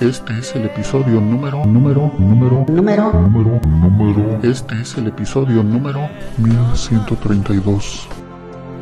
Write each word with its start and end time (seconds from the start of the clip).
Este 0.00 0.38
es 0.38 0.54
el 0.54 0.66
episodio 0.66 1.20
número, 1.22 1.64
número, 1.64 2.12
número, 2.18 2.66
Número. 2.68 3.12
número, 3.14 3.60
número. 3.66 4.38
Este 4.42 4.74
es 4.82 4.96
el 4.98 5.06
episodio 5.06 5.62
número 5.62 6.00
1132. 6.36 8.06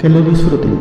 Que 0.00 0.08
lo 0.08 0.20
disfruten. 0.22 0.80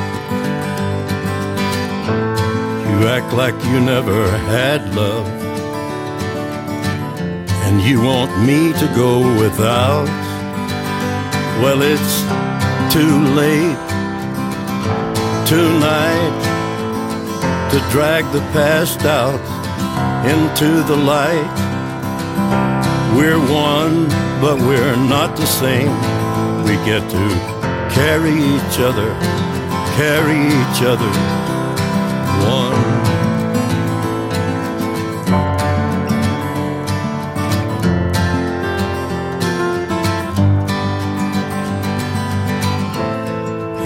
You 3.01 3.07
act 3.07 3.33
like 3.33 3.55
you 3.65 3.79
never 3.79 4.29
had 4.29 4.93
love. 4.93 5.25
And 7.65 7.81
you 7.81 7.99
want 7.99 8.29
me 8.45 8.73
to 8.73 8.87
go 8.95 9.21
without. 9.39 10.05
Well, 11.63 11.81
it's 11.81 12.21
too 12.93 13.17
late 13.33 13.81
tonight 15.49 16.37
to 17.71 17.79
drag 17.89 18.23
the 18.33 18.45
past 18.53 19.01
out 19.01 19.41
into 20.29 20.83
the 20.83 20.95
light. 20.95 21.53
We're 23.17 23.39
one, 23.39 24.09
but 24.39 24.59
we're 24.59 24.95
not 24.95 25.35
the 25.37 25.47
same. 25.47 25.95
We 26.65 26.75
get 26.85 27.01
to 27.09 27.25
carry 27.95 28.35
each 28.35 28.77
other, 28.77 29.09
carry 29.97 30.45
each 30.45 30.83
other 30.83 31.40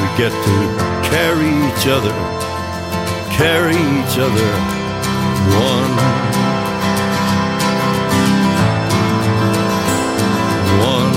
We 0.00 0.06
get 0.16 0.32
to 0.32 0.56
carry 1.10 1.50
each 1.68 1.86
other 1.86 2.38
carry 3.38 3.76
each 3.76 4.18
other 4.18 4.50
one. 5.54 5.94
One. 10.82 11.07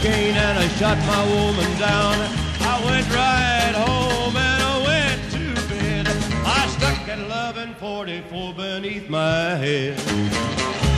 Cocaine 0.00 0.34
and 0.34 0.58
I 0.58 0.66
shot 0.78 0.96
my 1.00 1.22
woman 1.28 1.78
down. 1.78 2.14
I 2.60 2.80
went 2.86 3.06
right 3.14 3.74
home 3.76 4.34
and 4.34 4.62
I 4.62 4.76
went 4.88 5.20
to 5.32 5.68
bed. 5.68 6.08
I 6.46 6.66
stuck 6.68 7.06
at 7.06 7.18
1144 7.18 8.54
beneath 8.54 9.10
my 9.10 9.56
head. 9.56 9.98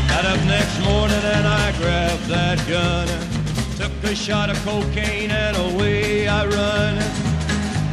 Got 0.09 0.25
up 0.25 0.39
next 0.47 0.79
morning 0.85 1.19
and 1.19 1.49
I 1.49 1.73
grabbed 1.79 2.27
that 2.27 2.59
gun. 2.69 3.09
Took 3.77 3.93
a 4.09 4.15
shot 4.15 4.51
of 4.51 4.65
cocaine 4.65 5.33
and 5.33 5.57
away 5.57 6.29
I 6.29 6.47
run. 6.47 6.95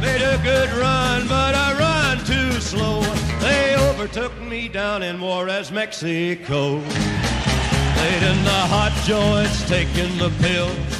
Made 0.00 0.22
a 0.22 0.38
good 0.44 0.70
run, 0.74 1.26
but 1.26 1.56
I 1.56 1.76
run 1.76 2.24
too 2.24 2.52
slow. 2.60 3.00
They 3.40 3.74
overtook 3.74 4.40
me 4.42 4.68
down 4.68 5.02
in 5.02 5.20
Juarez, 5.20 5.72
Mexico. 5.72 6.74
Late 6.76 8.22
in 8.22 8.44
the 8.44 8.60
hot 8.70 8.94
joints, 9.04 9.68
taking 9.68 10.16
the 10.16 10.30
pills. 10.40 10.99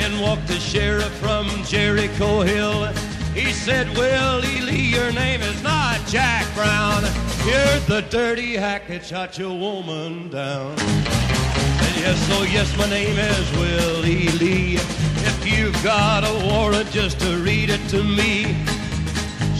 In 0.00 0.20
walked 0.20 0.46
the 0.48 0.58
sheriff 0.58 1.12
from 1.18 1.46
Jericho 1.64 2.40
Hill. 2.40 2.86
He 3.34 3.52
said, 3.52 3.88
Willie 3.96 4.60
Lee, 4.62 4.94
your 4.94 5.12
name 5.12 5.42
is 5.42 5.62
not 5.62 6.00
Jack 6.06 6.46
Brown. 6.54 7.02
You're 7.44 7.78
the 7.86 8.06
dirty 8.08 8.54
hack 8.54 8.88
that 8.88 9.04
shot 9.04 9.38
your 9.38 9.56
woman 9.56 10.30
down. 10.30 10.70
And 10.70 11.96
yes, 11.96 12.18
oh 12.32 12.46
yes, 12.50 12.76
my 12.78 12.88
name 12.88 13.18
is 13.18 13.50
Willie 13.58 14.28
Lee. 14.38 14.74
If 14.76 15.46
you've 15.46 15.84
got 15.84 16.24
a 16.24 16.46
warrant, 16.46 16.90
just 16.90 17.20
to 17.20 17.36
read 17.38 17.68
it 17.70 17.86
to 17.90 18.02
me. 18.02 18.56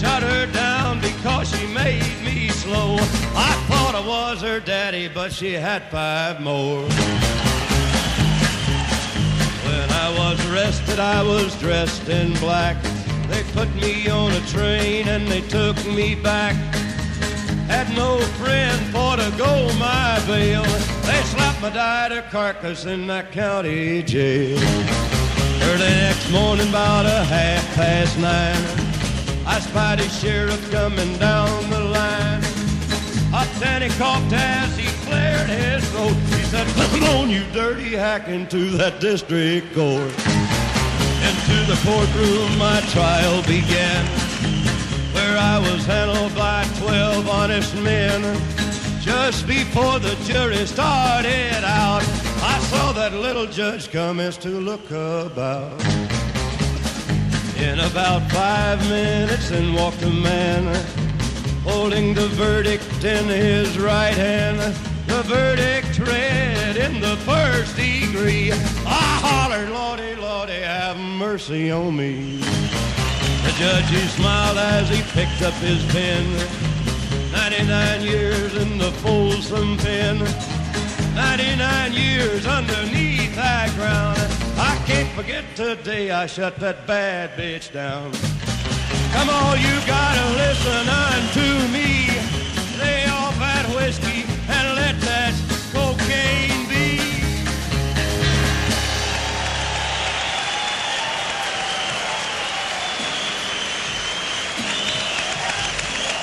Shot 0.01 0.23
her 0.23 0.47
down 0.53 1.01
because 1.01 1.55
she 1.55 1.67
made 1.67 2.25
me 2.25 2.49
slow. 2.49 2.97
I 3.37 3.53
thought 3.69 3.95
I 3.95 4.07
was 4.07 4.41
her 4.41 4.61
daddy, 4.61 5.09
but 5.09 5.33
she 5.33 5.53
had 5.53 5.83
five 5.91 6.41
more. 6.41 6.89
I 10.03 10.09
was 10.19 10.39
arrested, 10.51 10.99
I 10.99 11.23
was 11.23 11.55
dressed 11.61 12.09
in 12.09 12.33
black. 12.41 12.83
They 13.29 13.43
put 13.53 13.69
me 13.75 14.09
on 14.09 14.33
a 14.33 14.41
train 14.47 15.07
and 15.07 15.29
they 15.29 15.43
took 15.43 15.77
me 15.87 16.15
back. 16.15 16.55
Had 17.69 17.95
no 17.95 18.19
friend 18.41 18.81
for 18.93 19.17
to 19.17 19.31
go 19.37 19.53
my 19.79 20.19
bail. 20.27 20.63
They 21.07 21.21
slapped 21.33 21.61
my 21.61 21.69
died 21.69 22.13
carcass 22.31 22.87
in 22.87 23.07
that 23.09 23.31
county 23.31 24.03
jail. 24.03 24.59
Early 25.69 25.93
next 26.07 26.31
morning, 26.33 26.71
about 26.71 27.05
a 27.05 27.23
half 27.25 27.65
past 27.75 28.19
nine, 28.19 28.65
I 29.47 29.61
spied 29.61 30.01
a 30.01 30.09
sheriff 30.09 30.63
coming 30.71 31.19
down 31.19 31.69
the 31.69 31.81
line. 31.81 32.43
Up 33.35 33.49
coughed 33.99 34.33
as 34.33 34.77
he 34.79 35.00
his. 35.13 35.85
He 36.35 36.43
said, 36.45 36.67
Come 36.91 37.05
on, 37.17 37.31
you 37.31 37.45
dirty 37.53 37.91
hack, 37.91 38.29
into 38.29 38.71
that 38.79 39.01
district 39.01 39.75
court. 39.75 40.13
Into 41.29 41.59
the 41.67 41.79
courtroom 41.85 42.59
my 42.59 42.81
trial 42.91 43.43
began, 43.43 44.07
where 45.15 45.37
I 45.37 45.59
was 45.59 45.85
handled 45.85 46.35
by 46.35 46.65
twelve 46.79 47.29
honest 47.29 47.75
men. 47.77 48.23
Just 49.01 49.47
before 49.47 49.99
the 49.99 50.15
jury 50.25 50.67
started 50.67 51.65
out, 51.65 52.03
I 52.43 52.59
saw 52.71 52.93
that 52.93 53.13
little 53.13 53.47
judge 53.47 53.91
come 53.91 54.21
as 54.21 54.37
to 54.39 54.49
look 54.49 54.91
about. 54.91 55.81
In 57.59 57.81
about 57.81 58.31
five 58.31 58.79
minutes, 58.89 59.51
in 59.51 59.75
walked 59.75 60.03
a 60.03 60.11
man 60.11 60.65
holding 61.63 62.15
the 62.15 62.29
verdict 62.29 63.05
in 63.05 63.27
his 63.27 63.79
right 63.79 64.15
hand. 64.15 64.75
The 65.21 65.35
verdict 65.35 65.99
read 65.99 66.79
in 66.79 66.99
the 66.99 67.15
first 67.29 67.77
degree. 67.77 68.53
I 68.53 69.19
hollered, 69.21 69.69
Lordy, 69.69 70.15
Lordy, 70.15 70.63
have 70.63 70.97
mercy 70.97 71.71
on 71.71 71.95
me. 71.95 72.39
The 73.45 73.53
judge, 73.59 73.85
he 73.91 74.01
smiled 74.17 74.57
as 74.57 74.89
he 74.89 75.03
picked 75.13 75.43
up 75.43 75.53
his 75.61 75.85
pen. 75.93 76.25
99 77.33 78.01
years 78.01 78.57
in 78.57 78.79
the 78.79 78.91
Folsom 79.03 79.77
pen. 79.77 80.21
99 81.15 81.93
years 81.93 82.47
underneath 82.47 83.35
that 83.35 83.71
ground. 83.77 84.17
I 84.57 84.83
can't 84.87 85.11
forget 85.11 85.45
today 85.55 86.13
I 86.13 86.25
shut 86.25 86.57
that 86.61 86.87
bad 86.87 87.37
bitch 87.37 87.71
down. 87.75 88.11
Come 89.13 89.29
on, 89.29 89.61
you 89.61 89.77
gotta 89.87 90.27
listen 90.41 90.89
unto 90.89 91.69
me. 91.69 92.09
Lay 92.81 93.05
off 93.05 93.39
that 93.39 93.67
whiskey 93.77 94.20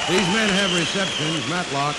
These 0.09 0.27
men 0.27 0.47
have 0.47 0.73
receptions, 0.73 1.49
Matlock 1.49 1.93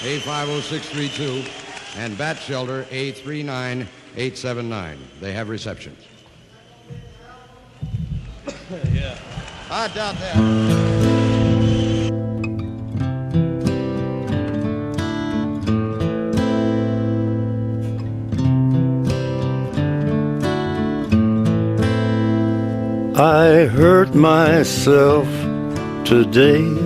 A50632 0.00 1.48
and 1.96 2.18
Bat 2.18 2.40
Shelter 2.40 2.82
A39879. 2.90 4.96
They 5.20 5.32
have 5.32 5.48
receptions. 5.48 6.00
yeah. 8.92 9.16
I 9.70 9.86
doubt 9.94 10.16
that. 10.18 10.36
I 23.16 23.66
hurt 23.66 24.16
myself 24.16 25.28
today 26.04 26.85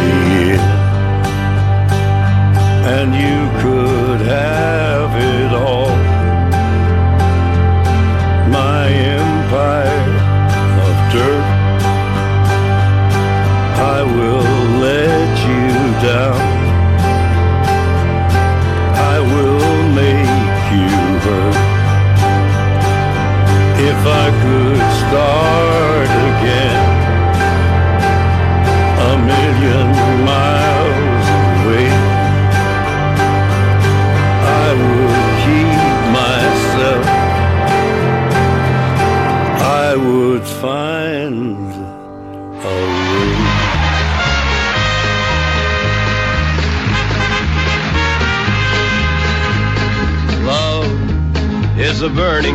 And 2.83 3.13
you 3.13 3.61
could 3.61 4.21
have 4.21 4.90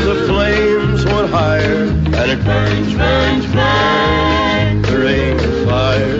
and 0.00 0.08
the 0.08 0.26
flames 0.26 1.04
went 1.04 1.30
higher. 1.30 1.84
And 1.84 2.30
it 2.30 2.44
burns, 2.44 2.94
burns, 2.94 3.46
burns, 3.52 4.88
the 4.88 4.98
ring 4.98 5.38
of 5.38 5.68
fire, 5.68 6.16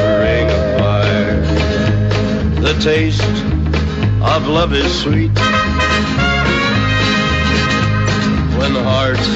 the 0.00 0.16
ring 0.22 0.48
of 0.50 0.62
fire. 0.78 1.40
The 2.60 2.74
taste 2.80 3.22
of 4.22 4.46
love 4.46 4.72
is 4.72 5.00
sweet 5.00 5.34
when 8.58 8.72
the 8.72 8.84
hearts 8.84 9.28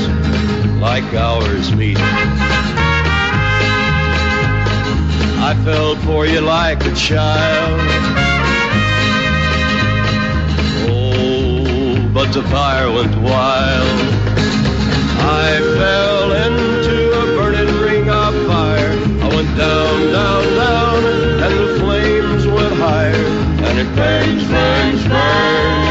like 0.80 1.12
ours 1.14 1.74
meet. 1.74 1.98
I 5.40 5.54
fell 5.64 5.96
for 5.96 6.26
you 6.26 6.40
like 6.40 6.84
a 6.84 6.94
child. 6.94 8.27
But 12.18 12.32
the 12.32 12.42
fire 12.48 12.90
went 12.90 13.14
wild. 13.18 14.00
I 15.20 15.60
fell 15.78 16.32
into 16.32 17.12
a 17.12 17.24
burning 17.36 17.72
ring 17.76 18.10
of 18.10 18.34
fire. 18.48 18.90
I 19.22 19.28
went 19.36 19.56
down, 19.56 20.12
down, 20.12 20.42
down, 20.56 21.04
and 21.44 21.54
the 21.60 21.78
flames 21.78 22.44
went 22.44 22.74
higher. 22.74 23.24
And 23.66 23.78
it 23.78 23.94
burns, 23.94 24.44
burns, 24.48 25.06
burns, 25.06 25.87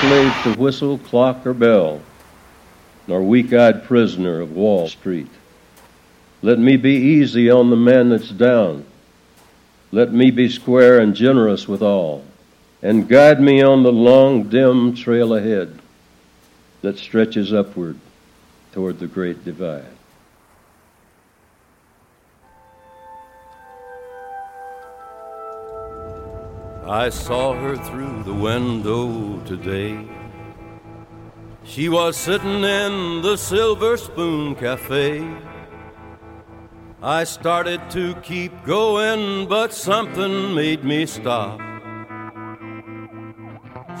slave 0.00 0.42
to 0.44 0.54
whistle, 0.58 0.96
clock, 0.96 1.46
or 1.46 1.52
bell, 1.52 2.00
nor 3.06 3.22
weak 3.22 3.52
eyed 3.52 3.84
prisoner 3.84 4.40
of 4.40 4.52
Wall 4.52 4.88
Street. 4.88 5.28
Let 6.40 6.58
me 6.58 6.78
be 6.78 6.94
easy 6.94 7.50
on 7.50 7.68
the 7.68 7.76
man 7.76 8.08
that's 8.08 8.30
down. 8.30 8.86
Let 9.92 10.10
me 10.12 10.30
be 10.30 10.48
square 10.48 11.00
and 11.00 11.14
generous 11.14 11.68
with 11.68 11.82
all, 11.82 12.24
and 12.82 13.08
guide 13.08 13.40
me 13.40 13.62
on 13.62 13.82
the 13.82 13.92
long, 13.92 14.44
dim 14.44 14.94
trail 14.94 15.34
ahead 15.34 15.78
that 16.80 16.98
stretches 16.98 17.52
upward 17.52 17.98
toward 18.72 19.00
the 19.00 19.06
great 19.06 19.44
divide. 19.44 19.84
I 26.90 27.08
saw 27.08 27.54
her 27.54 27.76
through 27.76 28.24
the 28.24 28.34
window 28.34 29.38
today. 29.44 30.08
She 31.62 31.88
was 31.88 32.16
sitting 32.16 32.64
in 32.64 33.22
the 33.22 33.36
Silver 33.36 33.96
Spoon 33.96 34.56
Cafe. 34.56 35.24
I 37.00 37.22
started 37.22 37.80
to 37.90 38.16
keep 38.22 38.64
going, 38.64 39.46
but 39.46 39.72
something 39.72 40.52
made 40.52 40.82
me 40.82 41.06
stop. 41.06 41.60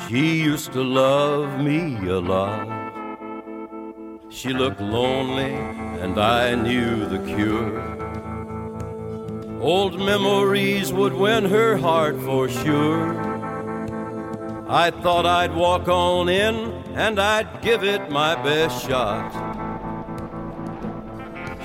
She 0.08 0.42
used 0.42 0.72
to 0.72 0.82
love 0.82 1.60
me 1.60 1.94
a 2.08 2.18
lot. 2.18 2.66
She 4.30 4.52
looked 4.52 4.80
lonely, 4.80 5.54
and 6.02 6.18
I 6.18 6.56
knew 6.56 7.06
the 7.06 7.20
cure. 7.20 8.09
Old 9.60 9.98
memories 9.98 10.90
would 10.90 11.12
win 11.12 11.44
her 11.44 11.76
heart 11.76 12.18
for 12.22 12.48
sure. 12.48 13.14
I 14.66 14.90
thought 14.90 15.26
I'd 15.26 15.54
walk 15.54 15.86
on 15.86 16.30
in 16.30 16.54
and 16.94 17.20
I'd 17.20 17.60
give 17.60 17.84
it 17.84 18.10
my 18.10 18.36
best 18.36 18.86
shot. 18.86 19.30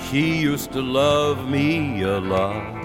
She 0.09 0.39
used 0.39 0.73
to 0.73 0.81
love 0.81 1.49
me 1.49 2.01
a 2.01 2.19
lot. 2.19 2.75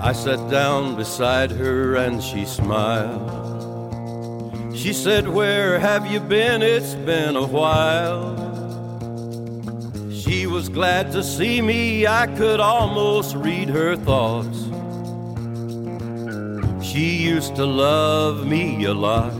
I 0.00 0.12
sat 0.12 0.50
down 0.50 0.96
beside 0.96 1.50
her 1.50 1.96
and 1.96 2.22
she 2.22 2.46
smiled. 2.46 3.44
She 4.74 4.94
said, 4.94 5.28
Where 5.28 5.78
have 5.78 6.10
you 6.10 6.20
been? 6.20 6.62
It's 6.62 6.94
been 6.94 7.36
a 7.36 7.46
while. 7.46 8.45
She 10.26 10.48
was 10.48 10.68
glad 10.68 11.12
to 11.12 11.22
see 11.22 11.62
me, 11.62 12.04
I 12.04 12.26
could 12.26 12.58
almost 12.58 13.36
read 13.36 13.68
her 13.68 13.94
thoughts. 13.94 14.58
She 16.84 17.16
used 17.18 17.54
to 17.54 17.64
love 17.64 18.44
me 18.44 18.86
a 18.86 18.92
lot. 18.92 19.32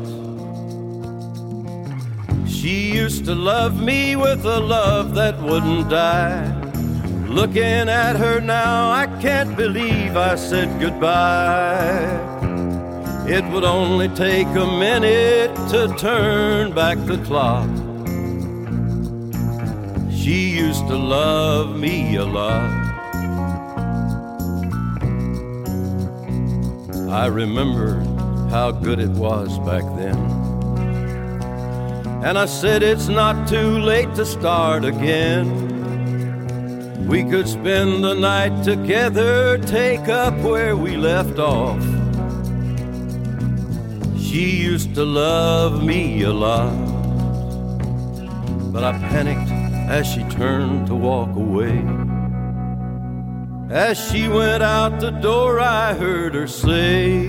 She 2.49 2.93
used 2.93 3.25
to 3.25 3.35
love 3.35 3.83
me 3.83 4.15
with 4.15 4.45
a 4.45 4.61
love 4.61 5.17
that 5.17 5.43
wouldn't 5.43 5.91
die. 5.91 6.55
Looking 7.27 7.89
at 7.89 8.15
her 8.15 8.41
now, 8.41 8.93
I 8.93 9.07
can't 9.21 9.57
believe 9.57 10.17
I 10.17 10.37
said 10.37 10.81
goodbye. 10.81 12.21
It 13.27 13.45
would 13.51 13.65
only 13.65 14.09
take 14.11 14.47
a 14.47 14.67
minute 14.67 15.53
to 15.71 15.93
turn 15.99 16.73
back 16.73 16.97
the 17.07 17.19
clock. 17.25 17.86
She 20.27 20.49
used 20.49 20.89
to 20.89 20.97
love 20.97 21.79
me 21.79 22.17
a 22.17 22.25
lot. 22.25 22.69
I 27.09 27.27
remember 27.27 28.01
how 28.51 28.73
good 28.73 28.99
it 28.99 29.11
was 29.11 29.57
back 29.61 29.85
then. 29.95 30.17
And 32.25 32.37
I 32.37 32.47
said, 32.47 32.83
It's 32.83 33.07
not 33.07 33.47
too 33.47 33.79
late 33.79 34.13
to 34.17 34.27
start 34.27 34.85
again. 34.85 35.47
We 37.07 37.23
could 37.23 37.47
spend 37.47 38.03
the 38.03 38.15
night 38.15 38.65
together, 38.65 39.59
take 39.59 40.09
up 40.09 40.35
where 40.43 40.77
we 40.77 40.97
left 40.97 41.39
off. 41.39 41.81
She 44.19 44.57
used 44.57 44.93
to 44.97 45.05
love 45.05 45.85
me 45.85 46.23
a 46.23 46.33
lot. 46.33 46.75
But 48.73 48.83
I 48.83 48.91
panicked 49.09 49.56
as 49.87 50.07
she 50.07 50.23
turned 50.25 50.87
to 50.89 50.95
walk 50.95 51.35
away. 51.37 51.85
As 53.71 53.99
she 54.11 54.29
went 54.29 54.63
out 54.63 55.01
the 55.01 55.11
door, 55.11 55.61
I 55.61 55.95
heard 55.95 56.35
her 56.35 56.47
say, 56.47 57.25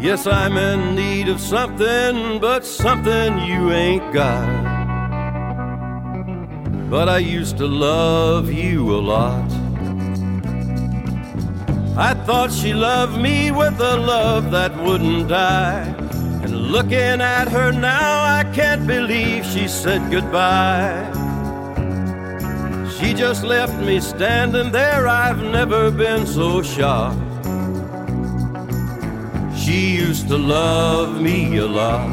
Yes, 0.00 0.26
I'm 0.26 0.56
in 0.56 0.96
need 0.96 1.28
of 1.28 1.40
something, 1.40 2.40
but 2.40 2.66
something 2.66 3.38
you 3.38 3.70
ain't 3.70 4.12
got. 4.12 4.72
But 6.90 7.08
I 7.08 7.18
used 7.18 7.56
to 7.58 7.66
love 7.66 8.52
you 8.52 8.94
a 8.94 9.00
lot. 9.00 9.50
I 11.96 12.14
thought 12.26 12.50
she 12.50 12.74
loved 12.74 13.20
me 13.20 13.52
with 13.52 13.78
a 13.80 13.96
love 13.96 14.50
that 14.50 14.76
wouldn't 14.82 15.28
die. 15.28 16.01
Looking 16.70 17.20
at 17.20 17.48
her 17.48 17.72
now, 17.72 18.22
I 18.38 18.44
can't 18.54 18.86
believe 18.86 19.44
she 19.44 19.68
said 19.68 20.10
goodbye. 20.10 21.10
She 22.96 23.12
just 23.14 23.42
left 23.42 23.74
me 23.82 24.00
standing 24.00 24.70
there, 24.70 25.08
I've 25.08 25.42
never 25.42 25.90
been 25.90 26.24
so 26.26 26.62
shocked. 26.62 27.18
She 29.58 29.96
used 29.96 30.28
to 30.28 30.38
love 30.38 31.20
me 31.20 31.56
a 31.58 31.66
lot. 31.66 32.08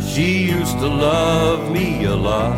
She 0.00 0.44
used 0.44 0.78
to 0.78 0.88
love 0.88 1.70
me 1.72 2.04
a 2.04 2.14
lot. 2.14 2.56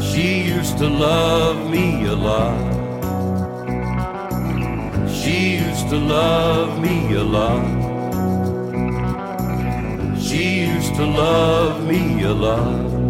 She 0.00 0.42
used 0.42 0.78
to 0.78 0.88
love 0.88 1.70
me 1.70 2.06
a 2.06 2.16
lot. 2.16 2.75
She 5.26 5.56
used 5.56 5.88
to 5.88 5.96
love 5.96 6.80
me 6.80 7.14
a 7.14 7.24
lot. 7.24 7.66
She 10.22 10.60
used 10.60 10.94
to 10.94 11.04
love 11.04 11.84
me 11.84 12.22
a 12.22 12.32
lot. 12.32 13.05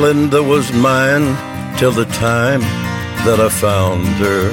Melinda 0.00 0.40
was 0.40 0.72
mine 0.72 1.26
till 1.76 1.90
the 1.90 2.04
time 2.04 2.60
that 3.26 3.40
I 3.40 3.48
found 3.48 4.06
her 4.22 4.46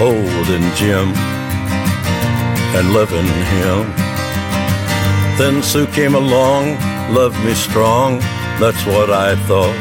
holding 0.00 0.64
Jim 0.80 1.12
and 2.72 2.94
loving 2.94 3.28
him. 3.52 3.84
Then 5.36 5.62
Sue 5.62 5.86
came 5.88 6.14
along, 6.14 6.80
loved 7.12 7.38
me 7.44 7.52
strong, 7.52 8.20
that's 8.58 8.82
what 8.86 9.10
I 9.10 9.36
thought. 9.44 9.76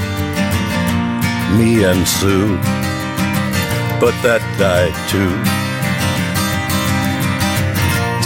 Me 1.57 1.85
and 1.85 2.05
Sue, 2.05 2.57
but 4.03 4.11
that 4.27 4.43
died 4.59 4.97
too. 5.07 5.33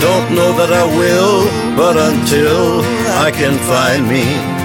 Don't 0.02 0.34
know 0.34 0.52
that 0.58 0.74
I 0.74 0.86
will, 0.98 1.46
but 1.78 1.96
until 1.96 2.82
I 3.22 3.30
can 3.30 3.56
find 3.70 4.10
me 4.10 4.57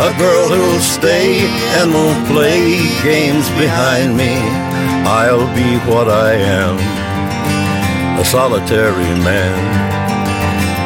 a 0.00 0.12
girl 0.18 0.48
who'll 0.48 0.80
stay 0.80 1.46
and 1.78 1.94
won't 1.94 2.26
play 2.26 2.82
games 3.02 3.48
behind 3.50 4.16
me. 4.16 4.34
I'll 5.06 5.46
be 5.54 5.78
what 5.88 6.08
I 6.08 6.34
am, 6.34 6.76
a 8.18 8.24
solitary 8.24 9.14
man, 9.22 9.54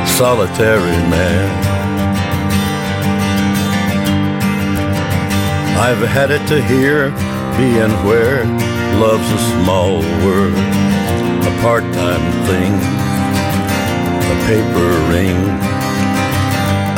solitary 0.07 1.01
man. 1.09 1.49
I've 5.79 6.07
had 6.07 6.31
it 6.31 6.47
to 6.49 6.63
hear, 6.65 7.11
being 7.57 7.93
where 8.05 8.45
love's 9.01 9.31
a 9.31 9.39
small 9.63 10.01
word, 10.27 10.53
a 11.47 11.63
part-time 11.63 12.25
thing, 12.47 12.75
a 14.33 14.37
paper 14.47 14.91
ring. 15.09 15.78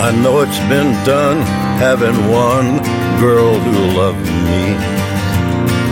I 0.03 0.13
know 0.13 0.41
it's 0.41 0.59
been 0.61 0.93
done 1.05 1.43
having 1.77 2.17
one 2.33 2.81
girl 3.21 3.53
who 3.61 3.77
loved 4.01 4.25
me, 4.49 4.73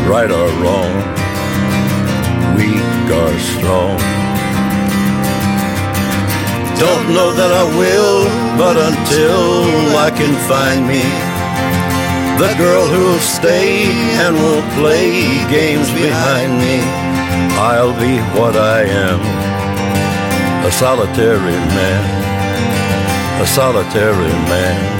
right 0.09 0.31
or 0.31 0.49
wrong, 0.64 0.94
weak 2.57 3.05
or 3.12 3.33
strong. 3.53 4.01
Don't 6.81 7.07
know 7.12 7.31
that 7.37 7.53
I 7.53 7.64
will, 7.77 8.25
but 8.57 8.77
until 8.81 9.97
I 10.01 10.11
can 10.11 10.33
find 10.49 10.88
me 10.88 11.05
the 12.40 12.55
girl 12.57 12.87
who'll 12.87 13.18
stay 13.18 13.92
and 14.25 14.35
won't 14.37 14.73
play 14.73 15.11
games 15.51 15.90
behind 15.92 16.57
me, 16.57 16.81
I'll 17.61 17.92
be 18.01 18.16
what 18.40 18.57
I 18.57 18.85
am, 18.85 19.21
a 20.64 20.73
solitary 20.73 21.59
man, 21.77 22.28
a 23.40 23.46
solitary 23.46 24.33
man. 24.51 24.98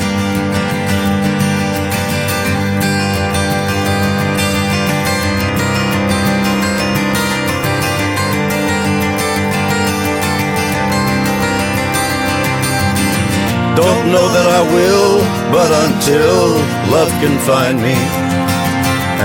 Don't 13.74 14.12
know 14.12 14.29
that 14.29 14.46
I 14.46 14.62
will, 14.72 15.18
but 15.51 15.70
until 15.87 16.55
love 16.94 17.11
can 17.18 17.37
find 17.40 17.83
me, 17.83 17.96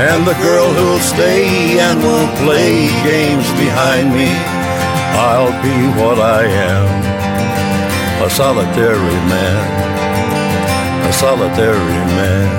and 0.09 0.25
the 0.25 0.33
girl 0.41 0.73
who'll 0.73 0.97
stay 0.99 1.77
and 1.79 2.01
won't 2.01 2.35
play 2.37 2.87
games 3.03 3.47
behind 3.61 4.09
me, 4.11 4.29
I'll 5.13 5.53
be 5.61 6.01
what 6.01 6.17
I 6.19 6.45
am 6.45 7.12
a 8.23 8.29
solitary 8.29 9.15
man, 9.27 9.57
a 11.09 11.11
solitary 11.11 11.99
man, 12.15 12.49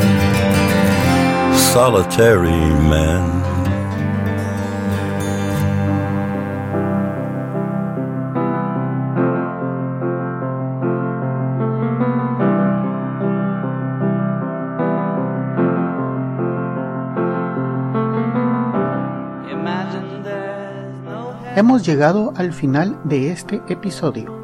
solitary 1.57 2.51
man. 2.91 3.43
Hemos 21.57 21.87
llegado 21.87 22.35
al 22.37 22.53
final 22.53 22.99
de 23.05 23.31
este 23.31 23.63
episodio. 23.69 24.44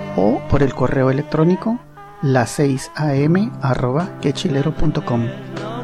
o 0.15 0.41
por 0.49 0.63
el 0.63 0.73
correo 0.73 1.09
electrónico 1.09 1.79
las 2.21 2.51
6 2.51 2.91
am 2.95 3.51
arroba 3.61 4.19
quechilero.com. 4.21 5.27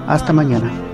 Hasta 0.08 0.34
mañana. 0.34 0.87